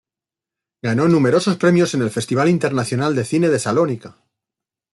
[0.81, 4.17] Ganó numerosos premios en el Festival Internacional de Cine de Salónica.